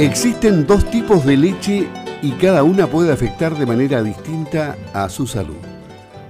Existen 0.00 0.66
dos 0.66 0.90
tipos 0.90 1.26
de 1.26 1.36
leche 1.36 1.86
y 2.22 2.30
cada 2.32 2.62
una 2.62 2.86
puede 2.86 3.12
afectar 3.12 3.54
de 3.58 3.66
manera 3.66 4.02
distinta 4.02 4.74
a 4.94 5.10
su 5.10 5.26
salud. 5.26 5.58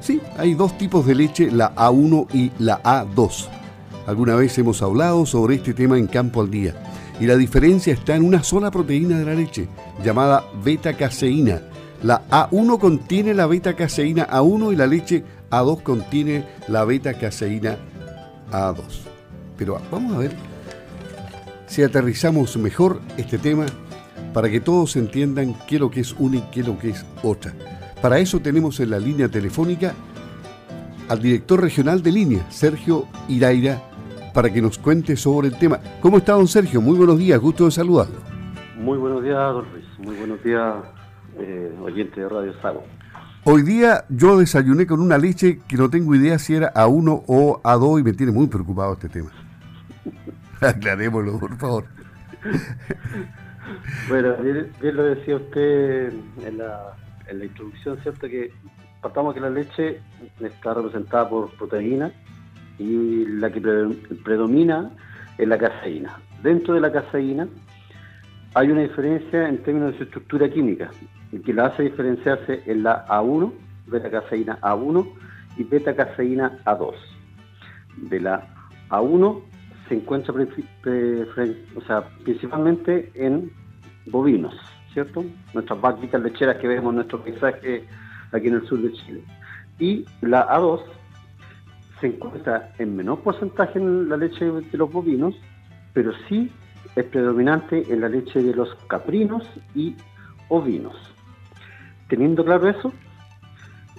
Sí, 0.01 0.21
hay 0.37 0.54
dos 0.54 0.77
tipos 0.77 1.06
de 1.06 1.15
leche, 1.15 1.53
la 1.53 1.72
A1 1.77 2.27
y 2.35 2.51
la 2.59 2.83
A2. 2.83 3.46
Alguna 4.09 4.35
vez 4.35 4.59
hemos 4.59 4.83
hablado 4.83 5.24
sobre 5.24 5.54
este 5.54 5.72
tema 5.72 5.96
en 5.96 6.09
Campo 6.09 6.41
al 6.41 6.51
Día 6.51 6.74
y 7.21 7.27
la 7.27 7.37
diferencia 7.37 7.92
está 7.92 8.17
en 8.17 8.24
una 8.24 8.42
sola 8.42 8.72
proteína 8.72 9.21
de 9.21 9.24
la 9.24 9.35
leche, 9.35 9.69
llamada 10.05 10.45
beta-caseína. 10.64 11.60
La 12.03 12.28
A1 12.28 12.77
contiene 12.81 13.35
la 13.35 13.46
beta-caseína 13.46 14.27
A1 14.31 14.73
y 14.73 14.77
la 14.77 14.88
leche 14.88 15.23
A2 15.49 15.85
contiene 15.85 16.45
la 16.66 16.84
beta-caseína 16.84 17.77
A2. 18.50 18.82
Pero 19.56 19.80
vamos 19.92 20.16
a 20.16 20.18
ver 20.18 20.49
si 21.70 21.84
aterrizamos 21.84 22.56
mejor 22.56 23.01
este 23.16 23.38
tema 23.38 23.65
para 24.34 24.51
que 24.51 24.61
todos 24.61 24.97
entiendan 24.97 25.55
qué 25.69 25.77
es 25.77 25.80
lo 25.80 25.88
que 25.88 26.01
es 26.01 26.16
una 26.19 26.38
y 26.38 26.41
qué 26.51 26.61
es 26.61 26.66
lo 26.66 26.77
que 26.77 26.91
es 26.91 27.06
otra. 27.23 27.52
Para 28.02 28.19
eso 28.19 28.41
tenemos 28.41 28.80
en 28.80 28.91
la 28.91 28.98
línea 28.98 29.28
telefónica 29.28 29.95
al 31.09 31.23
director 31.23 31.61
regional 31.61 32.02
de 32.02 32.11
línea, 32.11 32.51
Sergio 32.51 33.06
Iraira, 33.28 33.80
para 34.34 34.52
que 34.52 34.61
nos 34.61 34.78
cuente 34.78 35.14
sobre 35.14 35.47
el 35.47 35.59
tema. 35.59 35.78
¿Cómo 36.01 36.19
está, 36.19 36.33
don 36.33 36.48
Sergio? 36.48 36.80
Muy 36.80 36.97
buenos 36.97 37.19
días, 37.20 37.38
gusto 37.38 37.66
de 37.66 37.70
saludarlo. 37.70 38.16
Muy 38.77 38.98
buenos 38.98 39.23
días, 39.23 39.37
don 39.37 39.64
Luis. 39.73 39.84
Muy 39.98 40.16
buenos 40.16 40.42
días, 40.42 40.75
eh, 41.39 41.73
oyente 41.80 42.20
de 42.20 42.28
Radio 42.28 42.52
Sago. 42.61 42.83
Hoy 43.45 43.62
día 43.62 44.05
yo 44.09 44.37
desayuné 44.37 44.89
con 44.89 45.00
una 45.00 45.19
leche 45.19 45.61
que 45.69 45.77
no 45.77 45.89
tengo 45.89 46.16
idea 46.16 46.37
si 46.41 46.56
era 46.56 46.75
A1 46.75 47.23
o 47.28 47.61
A2 47.62 48.00
y 48.00 48.02
me 48.02 48.12
tiene 48.12 48.33
muy 48.33 48.48
preocupado 48.48 48.94
este 48.94 49.09
tema. 49.09 49.31
Aclarémoslo, 50.66 51.39
por 51.39 51.56
favor. 51.56 51.84
bueno, 54.08 54.36
bien, 54.36 54.97
lo 54.97 55.05
decía 55.05 55.36
usted 55.36 56.12
en 56.44 56.58
la, 56.58 56.97
en 57.28 57.39
la 57.39 57.44
introducción, 57.44 57.98
¿cierto? 58.03 58.28
Que 58.28 58.53
partamos 59.00 59.34
que 59.34 59.41
la 59.41 59.50
leche 59.50 60.00
está 60.41 60.75
representada 60.75 61.28
por 61.28 61.50
proteínas 61.56 62.12
y 62.78 63.25
la 63.27 63.50
que 63.50 63.61
predomina 64.25 64.91
es 65.38 65.48
la 65.48 65.58
caseína. 65.58 66.19
Dentro 66.42 66.75
de 66.75 66.81
la 66.81 66.92
caseína 66.92 67.48
hay 68.55 68.70
una 68.70 68.83
diferencia 68.83 69.48
en 69.48 69.62
términos 69.62 69.92
de 69.92 69.98
su 69.98 70.05
estructura 70.05 70.48
química, 70.48 70.91
que 71.44 71.55
la 71.55 71.66
hace 71.66 71.84
diferenciarse 71.84 72.62
en 72.66 72.83
la 72.83 73.06
A1, 73.06 73.53
beta-caseína 73.86 74.58
A1 74.61 75.08
y 75.56 75.64
beta-caseína 75.64 76.58
A2. 76.64 76.94
De 77.97 78.20
la 78.20 78.47
A1 78.88 79.50
se 79.91 79.96
encuentra 79.96 80.33
o 80.33 81.80
sea, 81.83 82.08
principalmente 82.22 83.10
en 83.14 83.50
bovinos, 84.06 84.55
¿cierto? 84.92 85.24
Nuestras 85.52 85.80
vaquitas 85.80 86.22
lecheras 86.22 86.58
que 86.58 86.69
vemos 86.69 86.91
en 86.91 86.97
nuestro 86.97 87.20
paisaje 87.20 87.84
aquí 88.30 88.47
en 88.47 88.55
el 88.55 88.66
sur 88.69 88.80
de 88.80 88.92
Chile. 88.92 89.24
Y 89.80 90.05
la 90.20 90.47
A2 90.48 90.80
se 92.00 92.06
encuentra 92.06 92.72
en 92.78 92.94
menor 92.94 93.19
porcentaje 93.20 93.80
en 93.80 94.08
la 94.08 94.16
leche 94.16 94.44
de 94.44 94.78
los 94.78 94.92
bovinos, 94.92 95.34
pero 95.92 96.12
sí 96.28 96.52
es 96.94 97.04
predominante 97.06 97.82
en 97.92 98.00
la 98.00 98.08
leche 98.08 98.41
de 98.41 98.54
los 98.54 98.72
caprinos 98.86 99.42
y 99.75 99.97
ovinos. 100.50 100.94
Teniendo 102.08 102.44
claro 102.44 102.69
eso, 102.69 102.92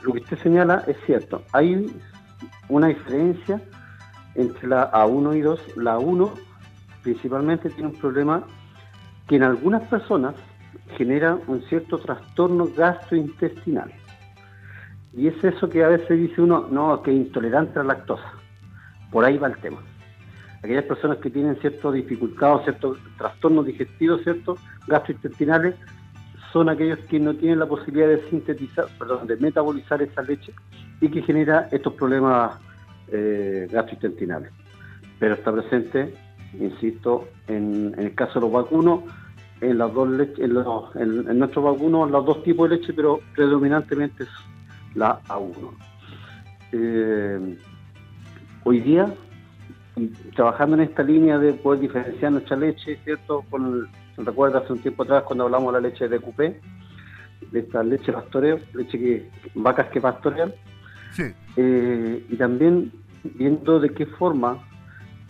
lo 0.04 0.14
que 0.14 0.20
usted 0.20 0.40
señala 0.40 0.86
es 0.88 0.96
cierto. 1.06 1.44
Hay 1.52 1.94
una 2.70 2.88
diferencia 2.88 3.62
entre 4.36 4.68
la 4.68 4.92
A1 4.92 5.38
y 5.38 5.42
2. 5.42 5.78
La 5.78 5.98
A1 5.98 6.32
principalmente 7.04 7.70
tiene 7.70 7.90
un 7.90 7.96
problema 7.96 8.44
que 9.28 9.36
en 9.38 9.44
algunas 9.44 9.88
personas 9.88 10.36
genera 10.98 11.38
un 11.48 11.62
cierto 11.64 11.98
trastorno 11.98 12.68
gastrointestinal. 12.76 13.92
Y 15.14 15.28
es 15.28 15.44
eso 15.44 15.70
que 15.70 15.84
a 15.84 15.90
veces 15.90 16.18
dice 16.18 16.42
uno, 16.42 16.68
no, 16.70 17.02
que 17.02 17.12
intolerante 17.12 17.80
a 17.80 17.84
la 17.84 17.96
lactosa. 17.96 18.34
Por 19.12 19.26
ahí 19.26 19.38
va 19.38 19.48
el 19.48 19.58
tema. 19.58 19.80
Aquellas 20.64 20.86
personas 20.86 21.18
que 21.18 21.30
tienen 21.30 21.56
cierto 21.58 21.92
dificultad 21.92 22.56
o 22.56 22.64
ciertos 22.64 22.98
trastornos 23.18 23.66
digestivos, 23.66 24.22
ciertos 24.24 24.60
gastrointestinales, 24.88 25.76
son 26.54 26.70
aquellos 26.70 27.00
que 27.00 27.20
no 27.20 27.34
tienen 27.34 27.60
la 27.60 27.66
posibilidad 27.66 28.08
de 28.08 28.30
sintetizar, 28.30 28.86
perdón, 29.00 29.28
de 29.28 29.38
metabolizar 29.38 30.02
esa 30.02 30.22
leche 30.22 30.54
y 31.00 31.10
que 31.10 31.22
genera 31.22 31.68
estos 31.72 31.94
problemas 31.94 32.58
eh, 33.12 33.68
gastrointestinales. 33.72 34.52
Pero 35.20 35.36
está 35.36 35.52
presente, 35.52 36.14
insisto, 36.60 37.28
en, 37.48 37.94
el 37.98 38.16
caso 38.16 38.36
de 38.36 38.42
los 38.42 38.52
vacunos, 38.52 39.02
en 39.62 39.78
las 39.78 39.94
dos 39.94 40.10
en, 40.96 41.30
en, 41.30 41.40
nuestros 41.40 41.64
vacunos, 41.64 42.10
los 42.10 42.26
dos 42.26 42.44
tipos 42.44 42.70
de 42.70 42.78
leche, 42.78 42.94
pero 42.94 43.20
predominantemente 43.36 44.24
es 44.24 44.30
la 44.96 45.22
A1. 45.24 45.72
Eh, 46.72 47.58
hoy 48.64 48.80
día, 48.80 49.14
trabajando 50.36 50.78
en 50.78 50.84
esta 50.84 51.04
línea 51.04 51.38
de 51.38 51.54
poder 51.54 51.82
diferenciar 51.82 52.32
nuestra 52.32 52.58
leche, 52.58 52.98
¿cierto? 53.04 53.44
Con, 53.50 53.88
recuerda 54.18 54.60
hace 54.60 54.74
un 54.74 54.80
tiempo 54.80 55.04
atrás 55.04 55.24
cuando 55.24 55.46
hablamos 55.46 55.74
de 55.74 55.82
la 55.82 55.88
leche 55.90 56.08
de 56.08 56.20
cupé, 56.20 56.60
de 57.52 57.60
esta 57.60 57.84
leche 57.84 58.12
pastoreo, 58.12 58.60
leche 58.74 58.98
que 58.98 59.30
vacas 59.56 59.88
que 59.88 60.02
pastorean. 60.02 60.54
Eh, 61.58 62.26
y 62.30 62.36
también 62.38 62.92
viendo 63.24 63.80
de 63.80 63.90
qué 63.90 64.06
forma 64.06 64.58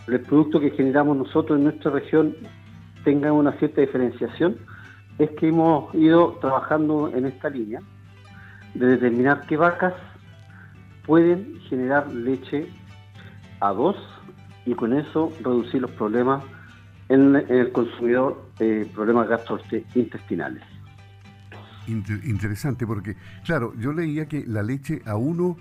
el 0.06 0.20
producto 0.20 0.60
que 0.60 0.70
generamos 0.70 1.16
nosotros 1.16 1.58
en 1.58 1.64
nuestra 1.64 1.90
región 1.90 2.34
tenga 3.04 3.32
una 3.32 3.52
cierta 3.58 3.80
diferenciación, 3.80 4.56
es 5.18 5.30
que 5.32 5.48
hemos 5.48 5.94
ido 5.94 6.38
trabajando 6.40 7.10
en 7.14 7.26
esta 7.26 7.50
línea 7.50 7.80
de 8.74 8.86
determinar 8.86 9.46
qué 9.46 9.56
vacas 9.56 9.94
pueden 11.06 11.60
generar 11.68 12.12
leche 12.12 12.68
a 13.60 13.72
dos 13.72 13.96
y 14.64 14.74
con 14.74 14.92
eso 14.92 15.32
reducir 15.42 15.82
los 15.82 15.90
problemas 15.92 16.42
en, 17.08 17.36
el 17.36 17.72
consumidor, 17.72 18.42
eh, 18.60 18.88
problemas 18.94 19.28
gastrointestinales. 19.28 20.62
Interesante 21.86 22.86
porque, 22.86 23.16
claro, 23.44 23.74
yo 23.78 23.92
leía 23.92 24.26
que 24.26 24.44
la 24.46 24.62
leche 24.62 25.02
a 25.04 25.16
uno 25.16 25.56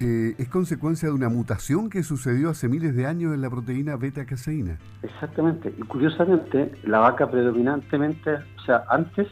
eh, 0.00 0.34
es 0.38 0.48
consecuencia 0.48 1.08
de 1.08 1.14
una 1.14 1.28
mutación 1.28 1.90
que 1.90 2.02
sucedió 2.02 2.48
hace 2.48 2.68
miles 2.68 2.96
de 2.96 3.06
años 3.06 3.34
en 3.34 3.42
la 3.42 3.50
proteína 3.50 3.96
beta-caseína. 3.96 4.78
Exactamente, 5.02 5.74
y 5.76 5.82
curiosamente 5.82 6.72
la 6.84 7.00
vaca 7.00 7.30
predominantemente, 7.30 8.34
o 8.34 8.60
sea, 8.64 8.84
antes 8.88 9.28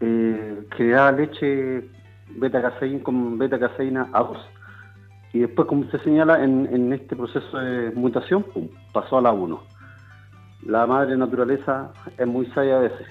eh, 0.00 0.66
creaba 0.70 1.12
leche 1.12 1.88
beta-caseína 2.36 3.04
con 3.04 3.38
beta-caseína 3.38 4.10
A2. 4.10 4.36
Y 5.32 5.38
después, 5.38 5.68
como 5.68 5.82
usted 5.82 6.02
señala, 6.02 6.42
en, 6.42 6.92
este 6.92 7.14
proceso 7.14 7.56
de 7.56 7.92
mutación, 7.92 8.44
pasó 8.92 9.18
a 9.18 9.22
la 9.22 9.32
1. 9.32 9.62
La 10.66 10.86
madre 10.86 11.16
naturaleza 11.16 11.92
es 12.18 12.26
muy 12.26 12.46
sabia 12.46 12.78
a 12.78 12.80
veces. 12.80 13.06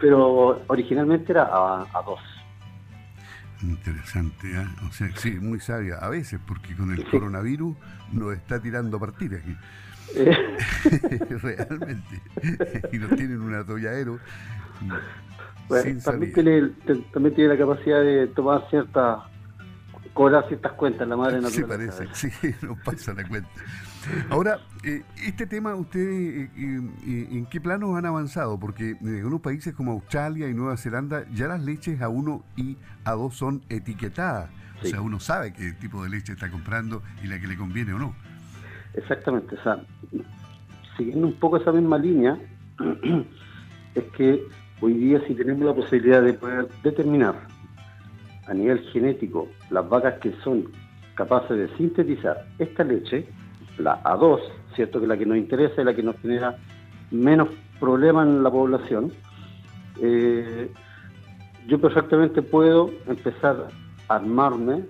Pero 0.00 0.62
originalmente 0.68 1.32
era 1.32 1.44
a, 1.44 1.82
a 1.82 2.02
2. 2.02 2.20
Interesante, 3.62 4.50
¿eh? 4.50 4.66
o 4.86 4.92
sea, 4.92 5.08
sí, 5.16 5.30
muy 5.32 5.58
sabia 5.60 5.96
a 5.96 6.08
veces, 6.10 6.38
porque 6.46 6.76
con 6.76 6.92
el 6.92 7.04
coronavirus 7.08 7.74
nos 8.12 8.34
está 8.34 8.60
tirando 8.60 8.98
a 8.98 9.00
partir 9.00 9.34
aquí. 9.34 9.56
Eh. 10.16 10.36
Realmente. 11.42 12.20
y 12.92 12.98
nos 12.98 13.10
tienen 13.16 13.40
un 13.40 13.54
atolladero. 13.54 14.18
Bueno, 15.68 16.00
también, 16.02 16.32
tiene, 16.32 16.68
también 17.12 17.34
tiene 17.34 17.54
la 17.54 17.58
capacidad 17.58 18.02
de 18.02 18.26
tomar 18.28 18.68
ciertas, 18.68 19.20
cobrar 20.12 20.46
ciertas 20.48 20.72
cuentas 20.72 21.08
la 21.08 21.16
madre 21.16 21.40
natural. 21.40 21.52
Sí, 21.54 21.62
parece, 21.62 22.08
sí, 22.12 22.54
nos 22.66 22.78
pasa 22.80 23.14
la 23.14 23.26
cuenta. 23.26 23.48
Ahora, 24.30 24.60
eh, 24.84 25.02
este 25.26 25.46
tema, 25.46 25.74
¿ustedes 25.74 26.50
eh, 26.56 26.80
eh, 27.06 27.28
en 27.30 27.46
qué 27.46 27.60
planos 27.60 27.96
han 27.96 28.06
avanzado? 28.06 28.58
Porque 28.58 28.96
en 29.00 29.16
algunos 29.16 29.40
países 29.40 29.74
como 29.74 29.92
Australia 29.92 30.48
y 30.48 30.54
Nueva 30.54 30.76
Zelanda 30.76 31.24
ya 31.32 31.48
las 31.48 31.62
leches 31.62 32.00
A1 32.00 32.42
y 32.56 32.76
A2 33.04 33.32
son 33.32 33.62
etiquetadas. 33.68 34.50
O 34.82 34.86
sea, 34.86 35.00
uno 35.00 35.18
sabe 35.18 35.52
qué 35.52 35.72
tipo 35.72 36.02
de 36.02 36.10
leche 36.10 36.32
está 36.32 36.50
comprando 36.50 37.02
y 37.22 37.26
la 37.26 37.40
que 37.40 37.46
le 37.46 37.56
conviene 37.56 37.94
o 37.94 37.98
no. 37.98 38.14
Exactamente, 38.94 39.56
o 39.56 39.62
sea, 39.62 39.82
siguiendo 40.96 41.26
un 41.26 41.34
poco 41.34 41.56
esa 41.56 41.72
misma 41.72 41.98
línea, 41.98 42.38
es 43.94 44.04
que 44.16 44.42
hoy 44.80 44.94
día 44.94 45.20
si 45.26 45.34
tenemos 45.34 45.64
la 45.64 45.74
posibilidad 45.74 46.22
de 46.22 46.34
poder 46.34 46.68
determinar 46.82 47.34
a 48.46 48.54
nivel 48.54 48.80
genético 48.92 49.48
las 49.70 49.88
vacas 49.88 50.18
que 50.20 50.32
son 50.44 50.70
capaces 51.14 51.56
de 51.56 51.76
sintetizar 51.76 52.46
esta 52.58 52.84
leche, 52.84 53.26
la 53.78 54.02
A2, 54.02 54.40
¿cierto? 54.74 54.98
Que 54.98 55.06
es 55.06 55.08
la 55.08 55.16
que 55.16 55.26
nos 55.26 55.36
interesa 55.36 55.82
y 55.82 55.84
la 55.84 55.94
que 55.94 56.02
nos 56.02 56.16
genera 56.20 56.56
menos 57.10 57.48
problemas 57.80 58.26
en 58.26 58.42
la 58.42 58.50
población, 58.50 59.12
eh, 60.00 60.70
yo 61.66 61.80
perfectamente 61.80 62.42
puedo 62.42 62.90
empezar 63.06 63.68
a 64.08 64.14
armarme 64.14 64.84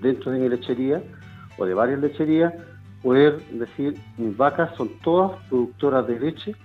dentro 0.00 0.32
de 0.32 0.38
mi 0.40 0.48
lechería 0.48 1.02
o 1.58 1.64
de 1.64 1.74
varias 1.74 2.00
lecherías, 2.00 2.52
poder 3.02 3.40
decir, 3.50 3.94
mis 4.16 4.36
vacas 4.36 4.74
son 4.76 4.90
todas 5.02 5.32
productoras 5.48 6.06
de 6.06 6.18
leche 6.18 6.56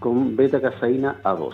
con 0.00 0.34
beta-caseína 0.34 1.16
A2. 1.22 1.52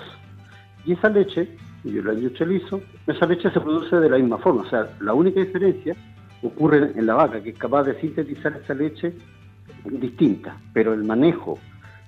Y 0.87 0.93
esa 0.93 1.11
leche, 1.11 1.56
yo 1.85 2.03
la 2.03 2.15
industrializo, 2.15 2.81
esa 3.06 3.27
leche 3.27 3.50
se 3.50 3.61
produce 3.61 3.97
de 3.97 4.09
la 4.09 4.17
misma 4.17 4.39
forma. 4.39 4.62
O 4.62 4.71
sea, 4.71 4.89
la 5.00 5.12
única 5.12 5.41
diferencia 5.41 5.95
ocurre 6.43 6.93
en 6.94 7.06
la 7.06 7.14
vaca, 7.14 7.43
que 7.43 7.50
es 7.50 7.58
capaz 7.58 7.85
de 7.85 8.00
sintetizar 8.00 8.61
esa 8.62 8.75
leche 8.75 9.14
distinta, 9.85 10.56
pero 10.73 10.93
el 10.93 11.05
manejo, 11.05 11.58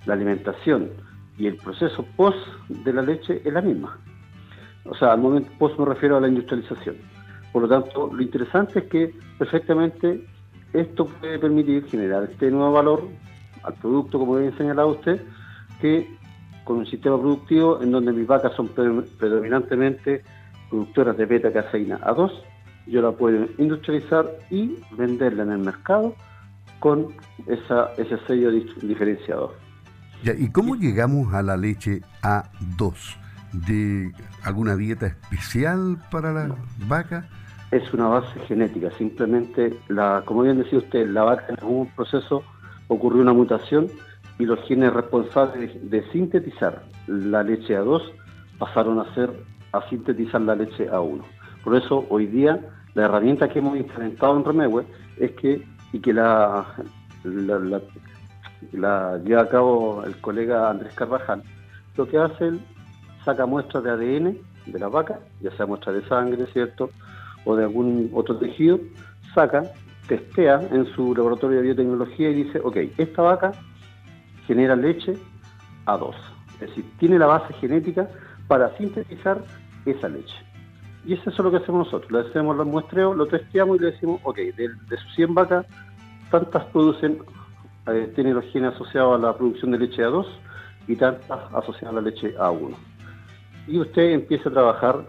la 0.06 0.14
alimentación 0.14 0.90
y 1.38 1.46
el 1.46 1.56
proceso 1.56 2.04
post 2.16 2.38
de 2.68 2.92
la 2.92 3.02
leche 3.02 3.42
es 3.44 3.52
la 3.52 3.62
misma. 3.62 3.98
O 4.84 4.94
sea, 4.94 5.12
al 5.12 5.20
momento 5.20 5.50
post 5.58 5.78
me 5.78 5.84
refiero 5.84 6.16
a 6.16 6.20
la 6.20 6.28
industrialización. 6.28 6.96
Por 7.52 7.62
lo 7.62 7.68
tanto, 7.68 8.10
lo 8.12 8.22
interesante 8.22 8.80
es 8.80 8.84
que 8.86 9.14
perfectamente 9.38 10.24
esto 10.72 11.06
puede 11.06 11.38
permitir 11.38 11.86
generar 11.86 12.24
este 12.24 12.50
nuevo 12.50 12.72
valor 12.72 13.08
al 13.62 13.74
producto, 13.74 14.18
como 14.18 14.36
bien 14.36 14.56
señalado 14.56 14.88
usted, 14.88 15.20
que 15.80 16.08
con 16.64 16.78
un 16.78 16.86
sistema 16.86 17.18
productivo 17.18 17.82
en 17.82 17.90
donde 17.90 18.12
mis 18.12 18.26
vacas 18.26 18.52
son 18.54 18.68
predominantemente 18.68 20.22
productoras 20.68 21.16
de 21.16 21.26
beta-caseína 21.26 21.98
A2, 22.00 22.30
yo 22.90 23.00
la 23.02 23.12
puedo 23.12 23.46
industrializar 23.58 24.26
y 24.50 24.76
venderla 24.96 25.44
en 25.44 25.52
el 25.52 25.58
mercado 25.58 26.14
con 26.80 27.08
esa, 27.46 27.92
ese 27.96 28.18
sello 28.26 28.50
diferenciador. 28.82 29.54
¿Y 30.22 30.50
cómo 30.50 30.74
llegamos 30.74 31.32
a 31.32 31.42
la 31.42 31.56
leche 31.56 32.02
A2? 32.22 32.94
¿De 33.52 34.12
alguna 34.44 34.76
dieta 34.76 35.06
especial 35.06 35.98
para 36.10 36.32
la 36.32 36.54
vaca? 36.88 37.28
Es 37.70 37.92
una 37.94 38.08
base 38.08 38.40
genética, 38.46 38.90
simplemente, 38.98 39.78
la, 39.88 40.22
como 40.26 40.42
bien 40.42 40.58
decía 40.58 40.78
usted, 40.78 41.08
la 41.08 41.22
vaca 41.22 41.46
en 41.48 41.58
algún 41.60 41.86
proceso 41.94 42.42
ocurrió 42.88 43.22
una 43.22 43.32
mutación 43.32 43.86
y 44.38 44.44
los 44.44 44.60
genes 44.66 44.92
responsables 44.92 45.70
de 45.90 46.02
sintetizar 46.10 46.82
la 47.06 47.42
leche 47.42 47.78
A2 47.78 48.02
pasaron 48.58 48.98
a 48.98 49.14
ser 49.14 49.30
a 49.72 49.88
sintetizar 49.88 50.40
la 50.40 50.56
leche 50.56 50.90
A1. 50.90 51.22
Por 51.62 51.76
eso 51.76 52.06
hoy 52.08 52.26
día 52.26 52.60
la 52.94 53.04
herramienta 53.04 53.48
que 53.48 53.60
hemos 53.60 53.76
implementado 53.76 54.36
en 54.36 54.44
Remewe 54.44 54.84
es 55.18 55.32
que, 55.32 55.66
y 55.92 56.00
que 56.00 56.12
la, 56.12 56.66
lleva 58.72 59.42
a 59.42 59.48
cabo 59.48 60.04
el 60.04 60.16
colega 60.20 60.70
Andrés 60.70 60.94
Carvajal, 60.94 61.42
lo 61.96 62.08
que 62.08 62.18
hace 62.18 62.48
él 62.48 62.60
saca 63.24 63.46
muestras 63.46 63.84
de 63.84 63.90
ADN 63.90 64.38
de 64.66 64.78
la 64.78 64.88
vaca, 64.88 65.20
ya 65.40 65.50
sea 65.56 65.66
muestras 65.66 65.96
de 65.96 66.08
sangre, 66.08 66.46
¿cierto? 66.52 66.90
O 67.44 67.56
de 67.56 67.64
algún 67.64 68.10
otro 68.12 68.36
tejido, 68.36 68.80
saca, 69.34 69.62
testea 70.08 70.60
en 70.70 70.86
su 70.94 71.14
laboratorio 71.14 71.58
de 71.58 71.64
biotecnología 71.64 72.30
y 72.30 72.44
dice, 72.44 72.60
ok, 72.62 72.76
esta 72.98 73.22
vaca 73.22 73.52
genera 74.46 74.74
leche 74.76 75.16
A2. 75.86 76.14
Es 76.54 76.60
decir, 76.60 76.84
tiene 76.98 77.18
la 77.18 77.26
base 77.26 77.54
genética 77.54 78.08
para 78.48 78.76
sintetizar 78.76 79.42
esa 79.86 80.08
leche. 80.08 80.49
Y 81.04 81.14
eso 81.14 81.30
es 81.30 81.38
lo 81.38 81.50
que 81.50 81.58
hacemos 81.58 81.86
nosotros. 81.86 82.10
Le 82.12 82.28
hacemos 82.28 82.56
los 82.56 82.66
muestreos, 82.66 83.16
lo 83.16 83.26
testeamos 83.26 83.78
y 83.78 83.80
le 83.80 83.90
decimos, 83.92 84.20
ok, 84.22 84.36
de, 84.36 84.96
sus 84.96 85.14
100 85.14 85.34
vacas, 85.34 85.66
tantas 86.30 86.64
producen, 86.66 87.18
eh, 87.86 88.12
tienen 88.14 88.34
los 88.34 88.44
genes 88.52 88.74
asociados 88.74 89.18
a 89.18 89.26
la 89.26 89.36
producción 89.36 89.70
de 89.70 89.78
leche 89.78 90.02
A2 90.02 90.26
y 90.86 90.96
tantas 90.96 91.40
asociadas 91.54 91.96
a 91.96 92.00
la 92.00 92.02
leche 92.02 92.36
A1. 92.36 92.74
Y 93.66 93.78
usted 93.78 94.12
empieza 94.12 94.48
a 94.48 94.52
trabajar 94.52 95.06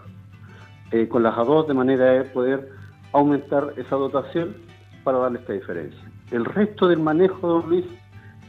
eh, 0.92 1.08
con 1.08 1.24
las 1.24 1.36
A2 1.36 1.68
de 1.68 1.74
manera 1.74 2.06
de 2.06 2.24
poder 2.26 2.70
aumentar 3.12 3.74
esa 3.78 3.96
dotación 3.96 4.56
para 5.04 5.18
darle 5.18 5.40
esta 5.40 5.54
diferencia. 5.54 6.00
El 6.32 6.46
resto 6.46 6.88
del 6.88 7.00
manejo, 7.00 7.48
don 7.48 7.70
Luis, 7.70 7.86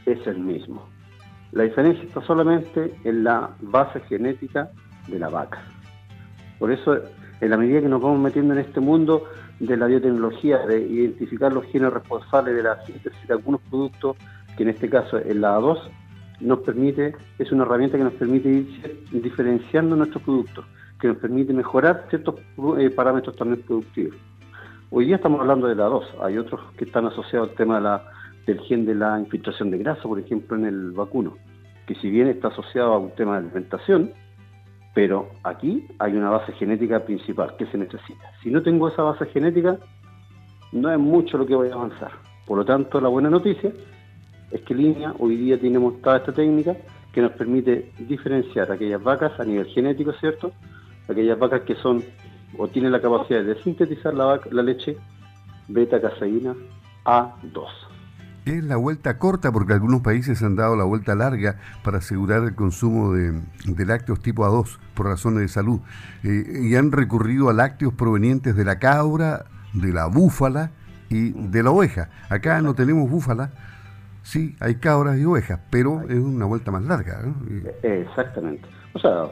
es 0.05 0.25
el 0.27 0.39
mismo. 0.39 0.87
La 1.51 1.63
diferencia 1.63 2.03
está 2.03 2.21
solamente 2.21 2.93
en 3.03 3.23
la 3.23 3.51
base 3.61 3.99
genética 4.01 4.71
de 5.07 5.19
la 5.19 5.29
vaca. 5.29 5.61
Por 6.59 6.71
eso, 6.71 6.97
en 7.41 7.49
la 7.49 7.57
medida 7.57 7.81
que 7.81 7.89
nos 7.89 8.01
vamos 8.01 8.19
metiendo 8.19 8.53
en 8.53 8.59
este 8.59 8.79
mundo 8.79 9.25
de 9.59 9.77
la 9.77 9.87
biotecnología, 9.87 10.59
de 10.65 10.79
identificar 10.81 11.53
los 11.53 11.65
genes 11.65 11.93
responsables 11.93 12.55
de 12.55 12.63
la 12.63 12.83
síntesis 12.85 13.27
de 13.27 13.33
algunos 13.33 13.61
productos, 13.61 14.17
que 14.57 14.63
en 14.63 14.69
este 14.69 14.89
caso 14.89 15.17
es 15.17 15.35
la 15.35 15.57
A2, 15.57 15.79
nos 16.39 16.59
permite, 16.59 17.15
es 17.39 17.51
una 17.51 17.63
herramienta 17.63 17.97
que 17.97 18.03
nos 18.03 18.13
permite 18.13 18.49
ir 18.49 19.07
diferenciando 19.11 19.95
nuestros 19.95 20.23
productos, 20.23 20.65
que 20.99 21.07
nos 21.07 21.17
permite 21.17 21.53
mejorar 21.53 22.05
ciertos 22.09 22.35
eh, 22.77 22.89
parámetros 22.89 23.35
también 23.35 23.61
productivos. 23.61 24.15
Hoy 24.89 25.05
día 25.05 25.15
estamos 25.15 25.39
hablando 25.39 25.67
de 25.67 25.75
la 25.75 25.87
A2, 25.87 26.03
hay 26.21 26.37
otros 26.37 26.61
que 26.77 26.85
están 26.85 27.05
asociados 27.05 27.49
al 27.49 27.55
tema 27.55 28.03
del 28.45 28.59
gen 28.61 28.85
de 28.85 28.95
la 28.95 29.19
infiltración 29.19 29.71
de 29.71 29.79
grasa, 29.79 30.03
por 30.03 30.19
ejemplo, 30.19 30.57
en 30.57 30.65
el 30.65 30.91
vacuno, 30.91 31.37
que 31.87 31.95
si 31.95 32.09
bien 32.09 32.27
está 32.27 32.49
asociado 32.49 32.93
a 32.93 32.99
un 32.99 33.11
tema 33.11 33.33
de 33.33 33.47
alimentación, 33.47 34.11
pero 34.93 35.29
aquí 35.43 35.87
hay 35.99 36.13
una 36.13 36.29
base 36.29 36.53
genética 36.53 36.99
principal 36.99 37.55
que 37.57 37.65
se 37.67 37.77
necesita. 37.77 38.31
Si 38.41 38.51
no 38.51 38.61
tengo 38.61 38.87
esa 38.87 39.03
base 39.03 39.25
genética, 39.25 39.77
no 40.71 40.91
es 40.91 40.99
mucho 40.99 41.37
lo 41.37 41.45
que 41.45 41.55
voy 41.55 41.69
a 41.69 41.73
avanzar. 41.73 42.11
Por 42.45 42.57
lo 42.57 42.65
tanto, 42.65 43.01
la 43.01 43.09
buena 43.09 43.29
noticia 43.29 43.71
es 44.51 44.61
que 44.61 44.75
Línea 44.75 45.13
hoy 45.17 45.35
día 45.37 45.59
tiene 45.59 45.79
montada 45.79 46.17
esta 46.17 46.31
técnica 46.31 46.75
que 47.11 47.21
nos 47.21 47.31
permite 47.31 47.91
diferenciar 47.99 48.71
aquellas 48.71 49.01
vacas 49.01 49.39
a 49.39 49.43
nivel 49.43 49.67
genético, 49.67 50.13
¿cierto? 50.13 50.51
Aquellas 51.07 51.39
vacas 51.39 51.61
que 51.61 51.75
son 51.75 52.03
o 52.57 52.67
tienen 52.67 52.91
la 52.91 53.01
capacidad 53.01 53.43
de 53.43 53.61
sintetizar 53.63 54.13
la, 54.13 54.39
la 54.51 54.61
leche 54.61 54.97
beta-caseína 55.67 56.55
A2. 57.05 57.92
Es 58.45 58.63
la 58.63 58.75
vuelta 58.75 59.17
corta 59.17 59.51
porque 59.51 59.73
algunos 59.73 60.01
países 60.01 60.43
han 60.43 60.55
dado 60.55 60.75
la 60.75 60.83
vuelta 60.83 61.15
larga 61.15 61.55
para 61.83 61.99
asegurar 61.99 62.43
el 62.43 62.55
consumo 62.55 63.13
de, 63.13 63.41
lácteos 63.85 64.19
tipo 64.19 64.45
A2 64.45 64.79
por 64.93 65.05
razones 65.05 65.41
de 65.41 65.47
salud 65.47 65.79
eh, 66.23 66.61
y 66.63 66.75
han 66.75 66.91
recurrido 66.91 67.49
a 67.49 67.53
lácteos 67.53 67.93
provenientes 67.93 68.55
de 68.55 68.65
la 68.65 68.79
cabra, 68.79 69.45
de 69.73 69.93
la 69.93 70.07
búfala 70.07 70.71
y 71.09 71.31
de 71.31 71.63
la 71.63 71.71
oveja. 71.71 72.09
Acá 72.29 72.61
no 72.61 72.73
tenemos 72.73 73.09
búfala, 73.09 73.51
sí, 74.23 74.55
hay 74.59 74.75
cabras 74.75 75.17
y 75.17 75.25
ovejas, 75.25 75.59
pero 75.69 76.01
es 76.09 76.19
una 76.19 76.45
vuelta 76.45 76.71
más 76.71 76.83
larga. 76.83 77.21
Exactamente. 77.81 78.67
O 78.93 78.99
sea, 78.99 79.31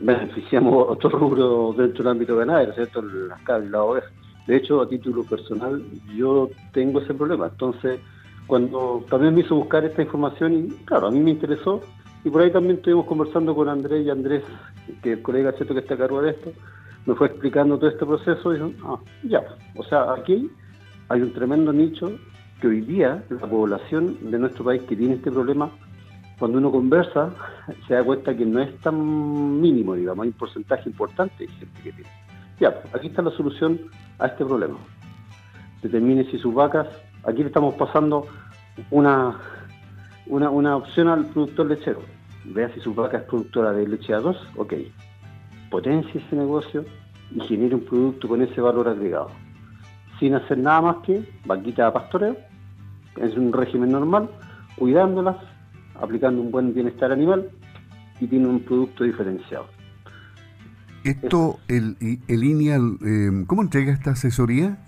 beneficiamos 0.00 0.86
otro 0.88 1.10
rubro 1.10 1.74
dentro 1.76 2.04
del 2.04 2.12
ámbito 2.12 2.36
ganadero, 2.36 2.72
¿cierto? 2.74 3.02
Las 3.02 3.40
cabras 3.42 3.68
y 3.68 3.70
las 3.70 3.80
ovejas. 3.80 4.12
De 4.46 4.56
hecho, 4.56 4.80
a 4.80 4.88
título 4.88 5.24
personal, 5.24 5.84
yo 6.16 6.48
tengo 6.72 7.00
ese 7.00 7.12
problema. 7.12 7.48
Entonces, 7.48 8.00
cuando 8.48 9.04
también 9.10 9.34
me 9.34 9.42
hizo 9.42 9.54
buscar 9.54 9.84
esta 9.84 10.02
información 10.02 10.52
y 10.54 10.68
claro, 10.84 11.08
a 11.08 11.10
mí 11.10 11.20
me 11.20 11.30
interesó 11.30 11.82
y 12.24 12.30
por 12.30 12.42
ahí 12.42 12.50
también 12.50 12.76
estuvimos 12.76 13.04
conversando 13.04 13.54
con 13.54 13.68
Andrés 13.68 14.04
y 14.04 14.10
Andrés, 14.10 14.42
que 15.02 15.12
el 15.12 15.22
colega 15.22 15.52
cierto 15.52 15.74
que 15.74 15.80
está 15.80 15.94
a 15.94 15.98
cargo 15.98 16.22
de 16.22 16.30
esto, 16.30 16.52
me 17.04 17.14
fue 17.14 17.28
explicando 17.28 17.78
todo 17.78 17.90
este 17.90 18.06
proceso 18.06 18.52
y 18.52 18.56
dijo, 18.56 18.72
ah, 18.84 18.98
ya, 19.22 19.44
o 19.76 19.84
sea, 19.84 20.14
aquí 20.14 20.50
hay 21.10 21.20
un 21.20 21.32
tremendo 21.34 21.72
nicho 21.74 22.10
que 22.60 22.68
hoy 22.68 22.80
día 22.80 23.22
la 23.28 23.46
población 23.46 24.16
de 24.30 24.38
nuestro 24.38 24.64
país 24.64 24.82
que 24.82 24.96
tiene 24.96 25.14
este 25.14 25.30
problema, 25.30 25.70
cuando 26.38 26.56
uno 26.56 26.72
conversa, 26.72 27.30
se 27.86 27.94
da 27.94 28.02
cuenta 28.02 28.34
que 28.34 28.46
no 28.46 28.60
es 28.60 28.74
tan 28.80 29.60
mínimo, 29.60 29.94
digamos, 29.94 30.22
hay 30.22 30.28
un 30.28 30.38
porcentaje 30.38 30.88
importante 30.88 31.44
de 31.44 31.52
gente 31.52 31.80
que 31.82 31.92
tiene. 31.92 32.08
Ya, 32.58 32.80
aquí 32.94 33.08
está 33.08 33.20
la 33.20 33.30
solución 33.32 33.78
a 34.18 34.26
este 34.26 34.44
problema. 34.44 34.78
Determine 35.82 36.24
si 36.30 36.38
sus 36.38 36.54
vacas 36.54 36.88
Aquí 37.24 37.42
le 37.42 37.48
estamos 37.48 37.74
pasando 37.74 38.26
una, 38.90 39.36
una, 40.26 40.76
opción 40.76 41.08
al 41.08 41.26
productor 41.26 41.66
lechero. 41.66 42.02
Vea 42.44 42.72
si 42.74 42.80
su 42.80 42.94
vaca 42.94 43.18
es 43.18 43.24
productora 43.24 43.72
de 43.72 43.86
leche 43.86 44.14
A2, 44.14 44.36
ok. 44.56 44.74
Potencie 45.70 46.20
ese 46.20 46.36
negocio 46.36 46.84
y 47.30 47.40
genere 47.40 47.74
un 47.74 47.84
producto 47.84 48.28
con 48.28 48.40
ese 48.40 48.60
valor 48.60 48.88
agregado. 48.88 49.30
Sin 50.18 50.34
hacer 50.34 50.58
nada 50.58 50.80
más 50.80 50.96
que 51.04 51.28
vaquita 51.44 51.86
de 51.86 51.92
pastoreo, 51.92 52.36
es 53.16 53.36
un 53.36 53.52
régimen 53.52 53.90
normal, 53.90 54.30
cuidándolas, 54.76 55.36
aplicando 56.00 56.40
un 56.40 56.50
buen 56.50 56.72
bienestar 56.72 57.12
animal 57.12 57.50
y 58.20 58.26
tiene 58.26 58.46
un 58.46 58.60
producto 58.60 59.04
diferenciado. 59.04 59.66
Esto, 61.04 61.58
el, 61.68 61.96
el 62.00 62.44
INEA, 62.44 62.76
eh, 62.76 63.44
¿cómo 63.46 63.62
entrega 63.62 63.92
esta 63.92 64.10
asesoría? 64.12 64.78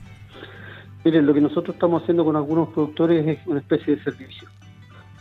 Miren, 1.05 1.27
lo 1.27 1.33
que 1.33 1.41
nosotros 1.41 1.75
estamos 1.75 2.03
haciendo 2.03 2.25
con 2.25 2.37
algunos 2.37 2.69
productores 2.71 3.27
es 3.27 3.47
una 3.47 3.61
especie 3.61 3.97
de 3.97 4.03
servicio, 4.03 4.49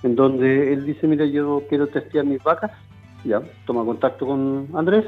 en 0.04 0.16
donde 0.16 0.74
él 0.74 0.86
dice, 0.86 1.08
mira, 1.08 1.26
yo 1.26 1.64
quiero 1.70 1.88
testear 1.88 2.26
mis 2.26 2.44
vacas, 2.44 2.72
ya, 3.24 3.42
toma 3.66 3.86
contacto 3.86 4.26
con 4.26 4.68
Andrés, 4.74 5.06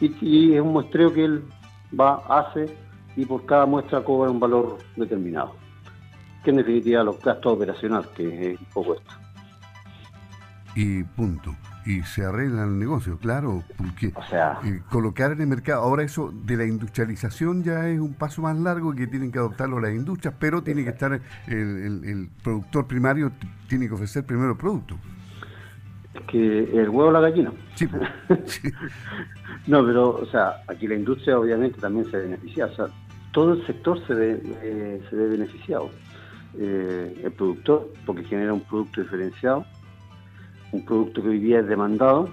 y, 0.00 0.54
es 0.54 0.60
un 0.60 0.72
muestreo 0.72 1.12
que 1.12 1.24
él 1.24 1.42
va, 1.98 2.16
hace, 2.28 2.66
y 3.16 3.24
por 3.24 3.46
cada 3.46 3.64
muestra 3.64 4.04
cobra 4.04 4.30
un 4.30 4.40
valor 4.40 4.78
determinado, 4.96 5.54
que 6.44 6.50
en 6.50 6.56
definitiva 6.56 7.02
los 7.02 7.18
gastos 7.20 7.54
operacionales, 7.54 8.08
que 8.08 8.52
es 8.52 8.60
un 8.60 8.66
poco 8.66 8.94
esto. 8.94 9.10
Y 10.76 11.02
punto 11.02 11.50
y 11.86 12.02
se 12.02 12.24
arregla 12.24 12.64
el 12.64 12.78
negocio, 12.78 13.18
claro, 13.18 13.64
porque 13.76 14.12
eh, 14.64 14.80
colocar 14.90 15.32
en 15.32 15.40
el 15.40 15.46
mercado, 15.46 15.82
ahora 15.82 16.02
eso 16.02 16.32
de 16.32 16.56
la 16.56 16.64
industrialización 16.64 17.62
ya 17.62 17.88
es 17.88 17.98
un 17.98 18.14
paso 18.14 18.42
más 18.42 18.56
largo 18.58 18.94
que 18.94 19.06
tienen 19.06 19.32
que 19.32 19.38
adoptarlo 19.38 19.80
las 19.80 19.92
industrias, 19.92 20.34
pero 20.38 20.62
tiene 20.62 20.84
que 20.84 20.90
estar 20.90 21.20
el, 21.46 22.28
productor 22.42 22.86
primario, 22.86 23.32
tiene 23.68 23.88
que 23.88 23.94
ofrecer 23.94 24.24
primero 24.24 24.52
el 24.52 24.58
producto. 24.58 24.96
Es 26.14 26.22
que 26.22 26.80
el 26.80 26.88
huevo 26.88 27.08
o 27.08 27.12
la 27.12 27.20
gallina. 27.20 27.52
Sí. 28.44 28.68
no, 29.66 29.84
pero, 29.84 30.10
o 30.10 30.26
sea, 30.26 30.62
aquí 30.68 30.86
la 30.86 30.94
industria 30.94 31.38
obviamente 31.38 31.80
también 31.80 32.10
se 32.10 32.16
beneficia. 32.16 32.66
O 32.66 32.74
sea, 32.74 32.86
todo 33.32 33.54
el 33.54 33.66
sector 33.66 34.04
se 34.06 34.14
ve, 34.14 34.42
eh, 34.62 35.02
se 35.08 35.16
ve 35.16 35.28
beneficiado. 35.28 35.90
Eh, 36.58 37.22
el 37.24 37.32
productor, 37.32 37.92
porque 38.04 38.24
genera 38.24 38.52
un 38.52 38.62
producto 38.62 39.00
diferenciado, 39.00 39.64
un 40.72 40.84
producto 40.84 41.22
que 41.22 41.28
hoy 41.28 41.38
día 41.38 41.60
es 41.60 41.66
demandado. 41.66 42.28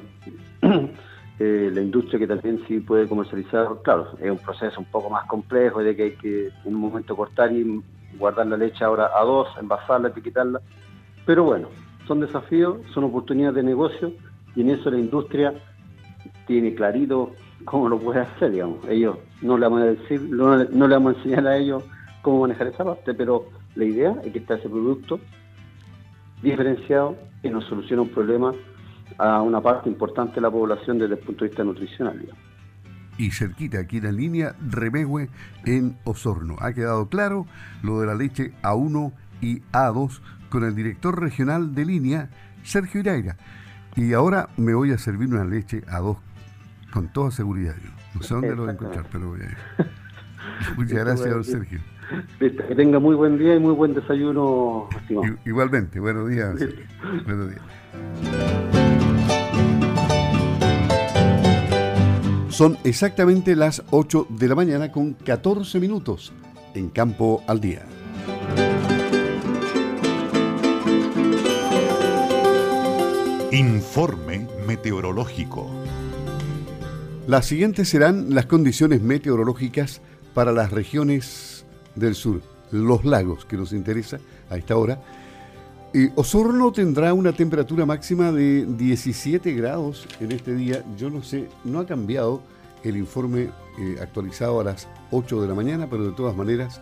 Eh, 1.40 1.70
la 1.72 1.82
industria 1.82 2.18
que 2.18 2.26
también 2.26 2.64
sí 2.68 2.80
puede 2.80 3.08
comercializar, 3.08 3.68
claro, 3.84 4.08
es 4.20 4.32
un 4.32 4.40
proceso 4.40 4.80
un 4.80 4.88
poco 4.88 5.08
más 5.08 5.28
complejo 5.28 5.84
de 5.84 5.96
que 5.96 6.04
hay 6.04 6.12
que 6.16 6.48
en 6.48 6.74
un 6.74 6.82
momento 6.82 7.16
cortar 7.16 7.52
y 7.52 7.80
guardar 8.18 8.48
la 8.48 8.58
leche 8.58 8.84
ahora 8.84 9.12
a 9.16 9.24
dos, 9.24 9.48
envasarla, 9.60 10.08
etiquetarla. 10.08 10.62
Pero 11.28 11.44
bueno, 11.44 11.68
son 12.08 12.22
desafíos, 12.22 12.78
son 12.92 13.04
oportunidades 13.04 13.58
de 13.58 13.62
negocio 13.62 14.14
y 14.56 14.62
en 14.62 14.72
eso 14.72 14.90
la 14.90 14.98
industria 14.98 15.54
tiene 16.48 16.74
clarito 16.74 17.34
cómo 17.66 17.90
lo 17.90 18.00
puede 18.00 18.22
hacer, 18.22 18.52
digamos. 18.52 18.80
Ellos 18.88 19.18
no 19.42 19.58
le 19.58 19.66
vamos 19.66 19.82
a 19.82 19.86
decir, 19.86 20.22
no, 20.22 20.58
le 20.58 20.66
vamos 20.96 21.14
a 21.14 21.18
enseñar 21.18 21.48
a 21.48 21.58
ellos 21.58 21.84
cómo 22.22 22.42
manejar 22.42 22.68
esa 22.68 22.84
parte, 22.84 23.14
pero 23.14 23.46
la 23.76 23.86
idea 23.86 24.16
es 24.24 24.32
que 24.32 24.40
está 24.40 24.56
ese 24.56 24.70
producto 24.70 25.20
diferenciado 26.42 27.18
que 27.42 27.50
nos 27.50 27.66
soluciona 27.66 28.02
un 28.02 28.10
problema 28.10 28.54
a 29.18 29.42
una 29.42 29.62
parte 29.62 29.90
importante 29.90 30.36
de 30.36 30.42
la 30.42 30.52
población 30.52 31.00
desde 31.00 31.16
el 31.16 31.20
punto 31.20 31.44
de 31.44 31.50
vista 31.50 31.64
nutricional. 31.64 32.26
Y 33.18 33.32
cerquita, 33.32 33.80
aquí 33.80 33.98
en 33.98 34.04
la 34.04 34.12
línea 34.12 34.56
Remehue 34.62 35.30
en 35.66 35.98
Osorno. 36.04 36.56
Ha 36.60 36.74
quedado 36.74 37.08
claro 37.10 37.48
lo 37.82 38.00
de 38.00 38.08
la 38.08 38.16
leche 38.16 38.54
A1 38.62 39.12
y 39.42 39.62
A2 39.72 40.20
con 40.50 40.64
el 40.64 40.76
director 40.76 41.20
regional 41.20 41.74
de 41.74 41.86
línea, 41.86 42.30
Sergio 42.64 43.02
Iraira. 43.02 43.38
Y 43.96 44.14
ahora 44.14 44.50
me 44.58 44.76
voy 44.76 44.92
a 44.92 45.00
servir 45.00 45.30
una 45.30 45.46
leche 45.46 45.84
A2 45.88 46.18
con 46.94 47.12
toda 47.12 47.32
seguridad. 47.32 47.76
No 48.14 48.22
sé 48.22 48.36
dónde 48.36 48.56
lo 48.56 48.62
voy 48.64 48.70
a 48.70 48.74
encontrar, 48.74 49.06
pero 49.12 49.30
voy 49.30 49.42
a 49.42 49.46
ir. 49.46 49.58
Muchas 50.78 51.00
gracias, 51.00 51.30
don 51.30 51.44
Sergio. 51.44 51.80
Que 52.40 52.50
tenga 52.50 53.00
muy 53.00 53.16
buen 53.16 53.38
día 53.38 53.56
y 53.56 53.60
muy 53.60 53.74
buen 53.74 53.94
desayuno, 53.94 54.88
estimado. 54.96 55.38
Igualmente, 55.46 56.00
buenos 56.00 56.30
días. 56.30 56.56
Buenos 57.26 57.50
días. 57.50 57.62
Son 62.50 62.78
exactamente 62.84 63.56
las 63.56 63.84
8 63.92 64.28
de 64.30 64.48
la 64.48 64.56
mañana 64.56 64.92
con 64.92 65.14
14 65.14 65.80
minutos 65.80 66.34
en 66.74 66.90
Campo 66.90 67.44
al 67.46 67.60
Día. 67.62 67.86
Informe 73.52 74.48
meteorológico. 74.66 75.70
Las 77.28 77.46
siguientes 77.46 77.90
serán 77.90 78.34
las 78.34 78.46
condiciones 78.46 79.02
meteorológicas 79.02 80.02
para 80.34 80.52
las 80.52 80.72
regiones 80.72 81.57
del 81.98 82.16
sur, 82.16 82.42
los 82.72 83.04
lagos 83.06 83.46
que 83.46 83.58
nos 83.58 83.74
interesa 83.74 84.20
a 84.50 84.58
esta 84.58 84.78
hora. 84.78 85.02
Osorno 86.16 86.72
tendrá 86.72 87.14
una 87.14 87.34
temperatura 87.34 87.86
máxima 87.86 88.32
de 88.32 88.66
17 88.66 89.54
grados 89.54 90.08
en 90.20 90.32
este 90.32 90.54
día. 90.54 90.84
Yo 90.96 91.10
no 91.10 91.24
sé, 91.24 91.50
no 91.64 91.80
ha 91.80 91.88
cambiado 91.88 92.42
el 92.84 92.98
informe 92.98 93.50
eh, 93.80 93.98
actualizado 94.02 94.60
a 94.60 94.64
las 94.64 94.88
8 95.12 95.42
de 95.42 95.48
la 95.48 95.56
mañana, 95.56 95.90
pero 95.90 96.06
de 96.06 96.12
todas 96.12 96.36
maneras 96.36 96.82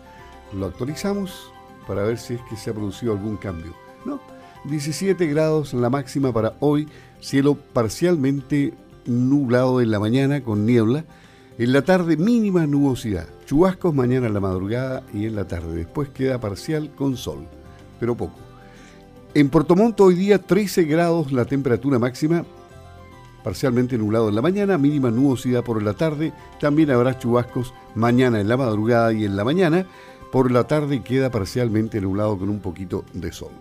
lo 0.54 0.66
actualizamos 0.66 1.52
para 1.88 2.04
ver 2.04 2.18
si 2.18 2.34
es 2.34 2.42
que 2.50 2.58
se 2.58 2.72
ha 2.72 2.74
producido 2.74 3.14
algún 3.14 3.38
cambio. 3.38 3.74
No, 4.06 4.20
17 4.66 5.26
grados 5.28 5.74
la 5.74 5.90
máxima 5.90 6.34
para 6.34 6.56
hoy, 6.60 6.88
cielo 7.22 7.56
parcialmente 7.56 8.74
nublado 9.06 9.82
en 9.82 9.92
la 9.92 10.00
mañana 10.00 10.44
con 10.44 10.66
niebla. 10.66 11.06
En 11.58 11.72
la 11.72 11.84
tarde 11.84 12.18
mínima 12.18 12.68
nubosidad. 12.68 13.28
Chubascos 13.46 13.96
mañana 13.96 14.28
en 14.28 14.34
la 14.34 14.42
madrugada 14.42 15.04
y 15.14 15.26
en 15.26 15.38
la 15.38 15.48
tarde. 15.48 15.74
Después 15.74 16.10
queda 16.10 16.38
parcial 16.38 16.92
con 16.94 17.16
sol, 17.16 17.48
pero 17.98 18.18
poco. 18.18 18.36
En 19.34 19.50
Puerto 19.50 19.74
Montt 19.74 20.02
hoy 20.02 20.16
día 20.16 20.38
13 20.38 20.84
grados 20.84 21.32
la 21.32 21.46
temperatura 21.46 21.98
máxima, 21.98 22.44
parcialmente 23.42 23.98
nublado 23.98 24.28
en 24.28 24.36
la 24.36 24.42
mañana, 24.42 24.78
mínima 24.78 25.12
nubosidad 25.12 25.64
por 25.64 25.82
la 25.82 25.94
tarde. 25.94 26.34
También 26.60 26.92
habrá 26.92 27.18
chubascos 27.18 27.74
mañana 27.94 28.42
en 28.42 28.50
la 28.50 28.58
madrugada 28.58 29.14
y 29.14 29.24
en 29.24 29.38
la 29.38 29.46
mañana. 29.46 29.88
Por 30.34 30.52
la 30.52 30.66
tarde 30.66 31.04
queda 31.04 31.32
parcialmente 31.32 32.02
nublado 32.02 32.38
con 32.38 32.50
un 32.50 32.60
poquito 32.60 33.06
de 33.14 33.32
sol. 33.32 33.52